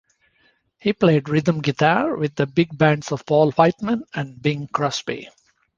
He 0.79 0.93
played 0.93 1.29
rhythm 1.29 1.61
guitar 1.61 2.17
with 2.17 2.33
the 2.33 2.47
big 2.47 2.75
bands 2.75 3.11
of 3.11 3.23
Paul 3.23 3.51
Whiteman 3.51 4.03
and 4.15 4.41
Bing 4.41 4.67
Crosby. 4.67 5.29